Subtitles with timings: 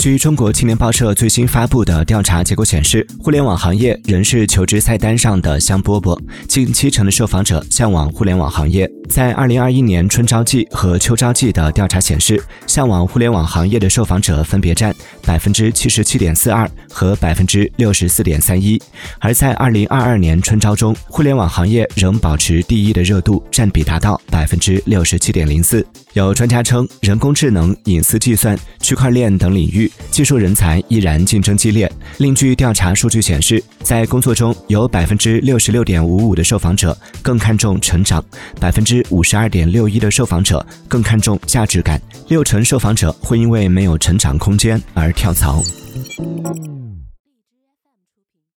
[0.00, 8.90] 据中国青年报社最新发布的调查结果显示，互联网行业仍是求职菜单上的香饽饽，近七成的受访者向往互联网行业。
[9.10, 14.94] 在二零二一年春招季和秋招季的调查显示，向往互联网行业的受访者分别占
[15.30, 18.82] 百分之七十七点四二和百分之六十四点三一。
[19.20, 25.86] 而在二零二二年春招中，互联网行业仍保持第一的热度，占比达到百分之六十七点零四。
[26.14, 29.88] 有专家称，人工智能、隐私计算、区块链等领域。
[30.10, 31.88] 技术人才依然竞争激烈。
[32.18, 38.24] 另据调查数据显示，在工作中有百分之六十六点五五的受访者更看重成长，
[38.58, 45.62] 百分之五十二点六一的受访者更看重价值感，六成受访者会因为没有成长空间而跳槽。